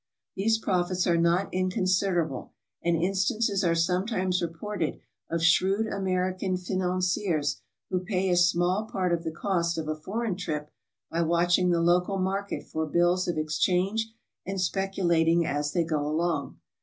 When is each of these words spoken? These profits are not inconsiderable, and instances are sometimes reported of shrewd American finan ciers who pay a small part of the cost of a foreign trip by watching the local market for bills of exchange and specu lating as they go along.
These 0.35 0.57
profits 0.57 1.05
are 1.05 1.15
not 1.15 1.53
inconsiderable, 1.53 2.53
and 2.81 2.95
instances 2.97 3.63
are 3.63 3.75
sometimes 3.75 4.41
reported 4.41 4.99
of 5.29 5.43
shrewd 5.43 5.85
American 5.85 6.55
finan 6.55 7.03
ciers 7.03 7.57
who 7.91 7.99
pay 7.99 8.31
a 8.31 8.35
small 8.35 8.85
part 8.85 9.13
of 9.13 9.23
the 9.23 9.29
cost 9.29 9.77
of 9.77 9.87
a 9.87 9.93
foreign 9.95 10.37
trip 10.37 10.71
by 11.11 11.21
watching 11.21 11.69
the 11.69 11.81
local 11.81 12.17
market 12.17 12.65
for 12.65 12.87
bills 12.87 13.27
of 13.27 13.37
exchange 13.37 14.11
and 14.43 14.57
specu 14.57 15.03
lating 15.05 15.45
as 15.45 15.71
they 15.71 15.83
go 15.83 16.01
along. 16.07 16.57